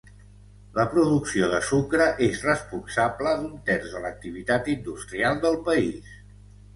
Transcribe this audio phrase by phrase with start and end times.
[0.77, 6.09] La producció de sucre és responsable d'un terç de l'activitat industrial del país.